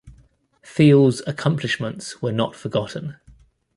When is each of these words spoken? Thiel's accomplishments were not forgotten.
Thiel's 0.63 1.21
accomplishments 1.27 2.23
were 2.23 2.31
not 2.31 2.55
forgotten. 2.55 3.17